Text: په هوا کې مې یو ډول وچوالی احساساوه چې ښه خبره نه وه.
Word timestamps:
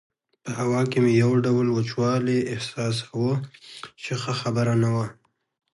په 0.43 0.49
هوا 0.59 0.81
کې 0.91 0.97
مې 1.03 1.11
یو 1.23 1.31
ډول 1.45 1.67
وچوالی 1.71 2.39
احساساوه 2.53 3.35
چې 4.03 4.11
ښه 4.21 4.33
خبره 4.41 4.73
نه 4.83 4.89
وه. 4.95 5.07